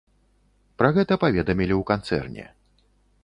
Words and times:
Пра 0.81 0.89
гэта 0.95 1.17
паведамілі 1.25 1.75
ў 1.77 1.83
канцэрне. 1.91 2.45